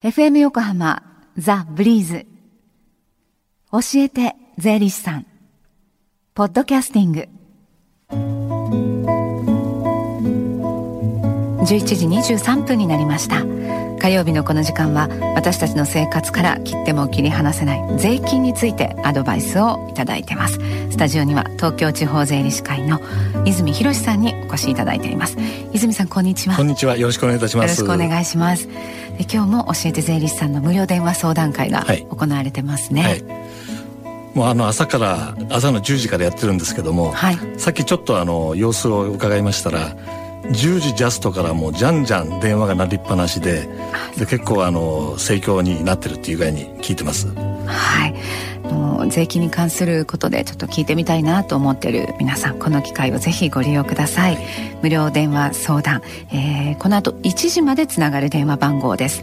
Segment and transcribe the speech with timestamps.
[0.00, 1.02] FM 横浜
[1.36, 2.24] ザ・ブリーズ。
[3.72, 5.26] 教えて税理士さん。
[6.34, 7.28] ポッドキャスティング。
[11.64, 13.42] 11時23分になりました。
[13.98, 20.58] 火曜日のこの時間は私たちの生活から切っても切り離せない税金についてアドバイスをいただいてます。
[20.90, 23.00] スタジオには東京地方税理士会の
[23.44, 25.36] 泉博さんにお越しいただいています。
[25.72, 26.56] 泉さんこんにちは。
[26.56, 26.96] こんにちは。
[26.96, 27.80] よろしくお願いいたします。
[27.80, 28.68] よろしくお願いします。
[29.32, 33.24] 今日も教えて税理士さんの無料電話相談会が行われてますね、はい。
[33.24, 33.48] はい
[34.34, 39.96] もうあの朝から朝の10時からやってるんですけども、はい、さっきちょっとあの様子を伺いましたら
[40.50, 43.68] 10時ジャストからもうじゃんじゃん電話が鳴りっぱなしで
[44.16, 47.28] で結構あの盛況になってるっていうぐらいに聞いてます。
[47.66, 48.14] はい。
[49.10, 54.44] 税金に関することでちょっと聞いてみたいなと思ってる皆さんこの機会をぜひご利用ください、はい、
[54.82, 59.22] 無料電話相談、えー、この後1時までつながる電話番号です。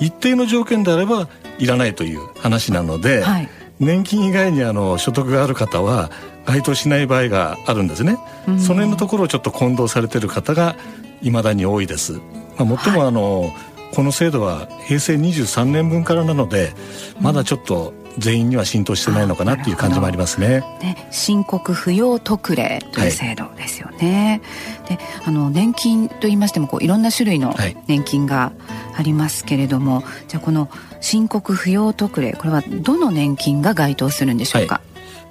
[0.00, 1.28] 一定の条件であれば
[1.60, 3.48] いらないという話なので、はい、
[3.80, 6.10] 年金以外にあの所得がある方は
[6.44, 10.76] 該当しない場合があるんですね、その辺のところをちょっと混同されてる方が
[11.22, 12.12] いまだに多いです。
[12.12, 12.20] ま
[12.60, 13.52] あ、もっともあの、はい、
[13.94, 16.72] この制度は平成23年分からなので
[17.20, 20.60] まだちょっと全員には浸透してないのかなっていう感じもありますね。
[20.82, 24.42] ね申告不要特例という制度ですよね。
[24.80, 27.54] はい、であの年金と言いましてもこういろんな種類の
[27.86, 28.52] 年金が
[28.96, 30.68] ありますけれども、はい、じゃあこの
[31.00, 34.80] 申告不要特例これはどの年金が該当するんでしょうか？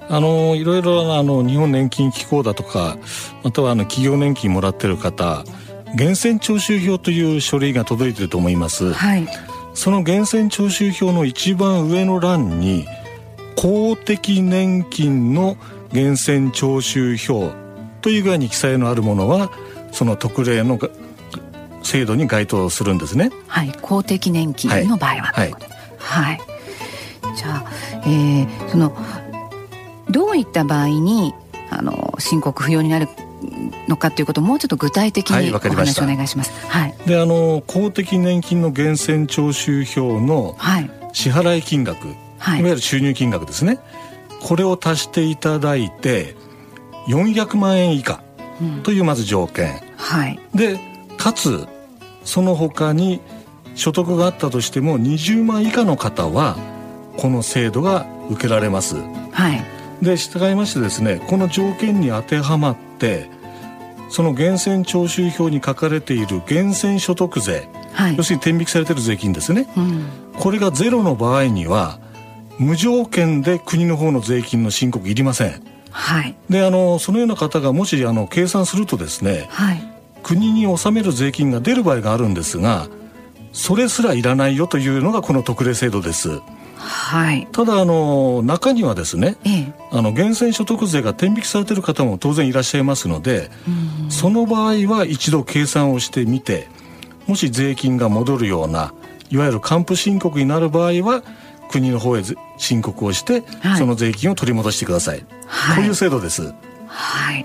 [0.08, 2.98] あのいろいろあの日本年金機構だとか
[3.44, 5.44] またはあの企業年金もらってる方
[5.94, 9.28] 源泉徴収票という書類が届いていると思います、はい、
[9.74, 12.86] その源泉徴収票の一番上の欄に
[13.56, 15.56] 公的年金の
[15.92, 17.52] 源泉徴収票
[18.00, 19.50] という具合に記載のあるものは
[19.92, 20.78] その特例の
[21.82, 23.30] 制度に該当するんですね。
[23.46, 23.72] はい。
[23.82, 25.32] 公的年金の場合は。
[25.34, 25.54] はい、
[25.98, 26.40] はい、
[27.36, 27.64] じゃあ、
[28.04, 28.96] えー、その
[30.10, 31.34] どういった場合に
[31.70, 33.08] あの申告不要になる
[33.88, 36.52] のかということをもうちょっと具体的にお話をお願いします。
[36.68, 40.56] はい、であの公的年金の源泉徴収票の
[41.12, 42.08] 支払い金額、
[42.38, 43.78] はい、いわゆる収入金額ですね。
[44.42, 46.34] これを足していただいて
[47.08, 48.22] 400万円以下
[48.82, 50.78] というまず条件、うん、はい、で
[51.20, 51.68] かつ
[52.24, 53.20] その他に
[53.74, 56.56] 所得があったとしても20万以下の方は
[57.18, 58.96] この制度が受けられます。
[59.30, 59.62] はい、
[60.02, 63.28] で従いましてですねこの条件に当てはまって
[64.08, 70.06] その源泉徴収票に書かれている源泉所得税、はい、要するに天引きされてる税金ですね、うん、
[70.38, 72.00] これがゼロの場合には
[72.58, 75.62] 無条件で国の方の税金の申告いりません。
[75.90, 79.90] はい、であのそのような方がもしあの計算するとですね、はい、
[80.30, 82.86] 国に納める税金が出る場合があるんですが
[83.52, 86.40] それすらいらないよというのがこの特例制度です。
[86.78, 93.50] はい、ただあの中にはですね、ええ、あの源泉所得税が天引きされている方も当然いらっしゃいますので、
[94.08, 96.68] その場合は一度計算をしてみて
[97.26, 98.94] もし税金が戻るような
[99.30, 101.22] いわゆる還付申告になる場合は
[101.70, 102.22] 国の方へ
[102.56, 106.54] 申告をして、はい、その税金を取り戻してください、はい、こういう制度です。
[106.86, 107.44] はい、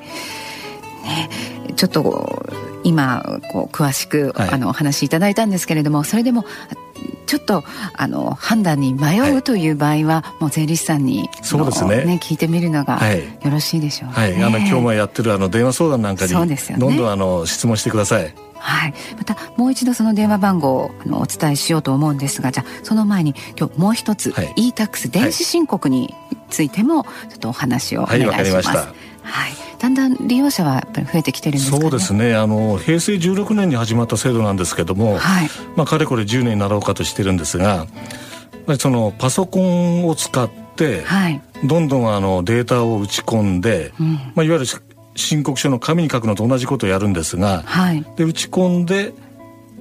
[1.03, 1.29] ね、
[1.75, 2.45] ちょっと
[2.85, 6.45] 今こう詳しく、はい、あのお話しいただいたんですけれどもそれでも
[7.25, 12.05] ちょっとあの判断に迷うという場合は、はい、もう税理士さんにそうですね。
[12.05, 18.33] ね聞いてみるのがよろしいでしょう、ね、はい、あの今日もやってるあの電話相談なんかにそうですよ、ね、どんどんあの質問してください。
[18.57, 26.15] はい、またもう一度その電話番号をあのお伝えしようと思うんですがじゃあその前に今日もう一つ、はい、e-tax 電子申告に
[26.49, 28.67] ついてもちょっとお話をお願いします。
[28.69, 28.85] はい、はい
[29.23, 32.35] はい、だんだん利用者はやっぱり増えてきてるんですか、ね、そうですね。
[32.35, 37.87] あの平成16年に始まった制度なんですけども、はい、まあ、かれこれ10年になろうかとしてるんですが
[38.79, 40.49] そのパソコンを使っ、
[41.05, 44.65] はい、どんどんあのデータを打ち込んで、うん、まあ、いわゆる
[45.15, 49.13] 申告書の紙に書くのと同じことをやるんですが、はい、で打ち込んで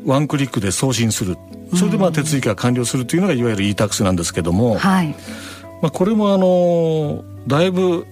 [0.05, 1.37] ワンクリックで送信する。
[1.75, 5.09] それでまあ手続きが完了するというのがいわゆる e-tax なんですけども、はい、
[5.83, 8.07] まあ、これもあのだいぶ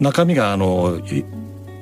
[0.00, 1.00] 中身があの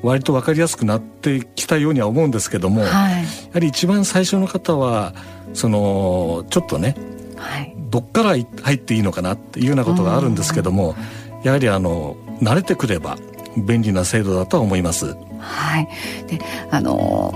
[0.03, 5.15] 割と分かりやすくなってきたようには思うんですけども、はい、やはり一番最初の方は
[5.55, 6.97] そのちょっとね、
[7.37, 10.94] はい、どっから入っていいのかなっていうようなことがあるんですけども
[11.43, 13.17] やはりあの慣れてくれば
[13.56, 15.17] 便利な制度だとは思います。
[15.38, 15.88] はい、
[16.26, 16.41] で
[16.71, 17.32] あの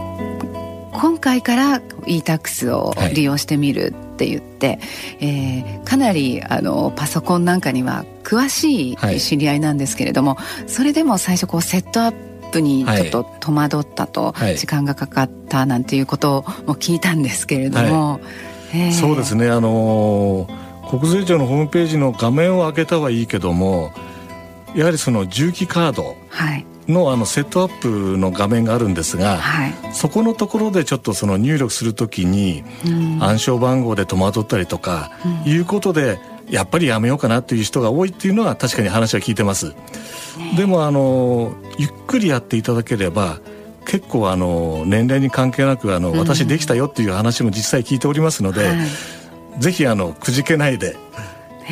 [0.92, 4.78] 今回から e-tax を利用してみるって言って、はい、
[5.20, 18.20] えー、かなりあのパソコンなんかには詳しい知り合いなんですけれども、はい、それでも最初こうセットアップにちょっと戸惑ったと、はい、時間がかかったなんていうことも聞いたんですけれども、
[18.74, 19.50] えー、そうですね。
[19.50, 20.46] あの
[20.88, 23.92] 国税庁のホームページの画面を開けたはいいけども
[24.74, 26.16] やはりその重機カード
[26.88, 32.64] のあのセットアップの画面があるんですが、はい、そこのところでちょっとその入力するときに
[33.20, 35.12] 暗証番号で戸惑ったりとか
[35.44, 36.18] いうことで
[36.48, 39.74] やっぱりやめようかなっていう人が多いっていうのは確かに話は聞いてます。
[40.56, 43.38] でもあのゆっくりやっていただければ
[43.86, 50.96] 結構あの年齢に関係なくあの私できたよっていう話も実際聞いておりますので、はい、ぜひあのくじけないで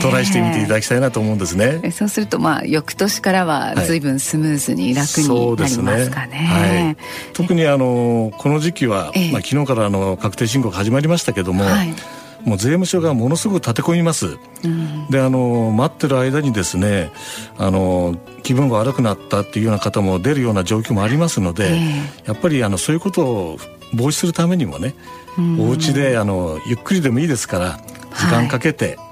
[0.01, 1.91] トライしてみていただきたいなと思うんですね。
[1.93, 6.37] そうするとまあ翌年からは随分スムーズに楽になりますかね。
[6.37, 6.85] はいね。
[6.85, 6.97] はい、
[7.33, 11.65] 特にあのこの時期は、まあ昨日からあの確定申告始まりましたけども。
[11.65, 11.95] はい。
[12.45, 17.13] もう税務署がものすごく立て込みます、うん、であの待ってる間にですね
[17.59, 23.59] あの気分が悪くなったっていうような方も出るような状況もありますので、えー、やっぱりあのそういうことを
[23.93, 24.95] 防止するためにもね、
[25.37, 27.79] うん、お家であのゆっくりでもいいですから
[28.17, 29.10] 時間かけて、はい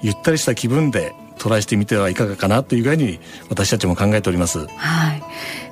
[0.00, 4.66] ゆったりした気分でトライしてみてはいかがかなという具合に私たちも考えております。
[4.66, 5.22] はい。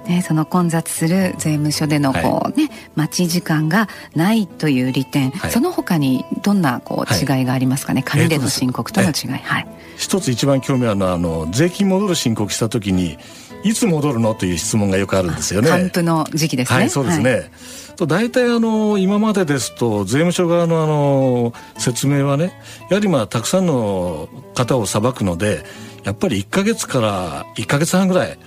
[0.09, 13.19] ね、その混雑する税務署でのこう、ね、待ち時間がないという利点、はい、その他にどんなこう違いがありますかね、紙での申告との違い、はい、一つ一番興味あるのはあの税金戻る申告した時に
[13.65, 14.35] いつ戻るの？
[14.35, 15.69] という質問がよくあるんですよね。
[15.69, 16.79] 還付の時期ですね。
[16.79, 17.31] はい、そうですね。
[17.31, 17.51] はい
[17.95, 22.53] と大体あの今までですと税務署側のあの説明はね
[22.91, 25.65] やはりまあたくさんの方を裁くので
[26.05, 28.39] やっぱり1か月から1か月半ぐらい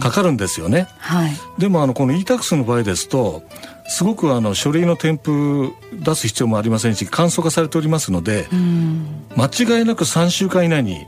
[0.00, 3.42] かかるんですよね、うんはい、でもあのこの e-tax の場合ですと
[3.88, 11.06] すごくあの書類の添付出す必要もありませんし簡素化されておりますので、うん、間違いなく3週間以内に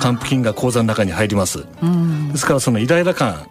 [0.00, 3.46] 還付金が口座の中に入ります、うん、ですからそのイライラ感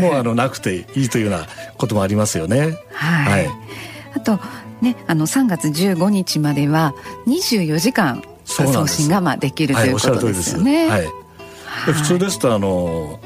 [0.00, 1.46] もうあのなくていいというような
[1.76, 2.78] こともありますよね。
[2.92, 3.50] はい、はい、
[4.14, 4.38] あと
[4.80, 6.94] ねあの3月15日までは
[7.26, 10.88] 24時間送信がまあできるということですよね。
[10.88, 11.08] はい、
[11.92, 13.18] 普通ですとあの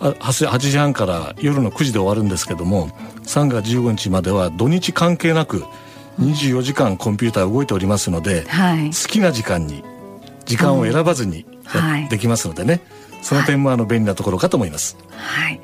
[0.00, 2.88] 8, 8時半から夜の9時で終わるんですけども
[3.24, 5.64] 3月15日までは土日関係なく
[6.20, 9.84] 24時間コンピューター動いておりますので、はい、好きな時間に
[10.44, 11.44] 時間を選ばずに、
[12.08, 12.80] できますのでね、
[13.22, 14.96] その点もあの便利なところかと思います。
[15.10, 15.60] はい、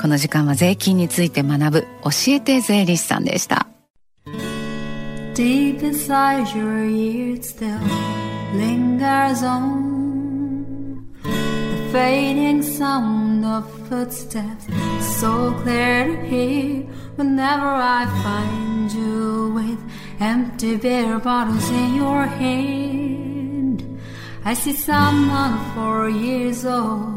[0.01, 3.68] この時間は税金について学ぶ教えて税理士さんでした
[5.34, 7.80] Deep inside your ears still
[8.56, 14.68] lingers on The fading sound of footsteps
[15.20, 16.84] So clear to hear
[17.18, 19.80] Whenever I find you with
[20.20, 23.84] Empty beer bottles in your hand
[24.44, 27.17] I see someone four years old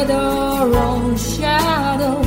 [0.00, 2.22] had our own shadow.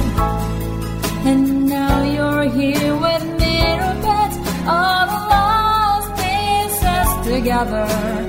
[1.29, 4.37] And now you're here with mirror beds,
[4.67, 8.22] all the lost pieces together.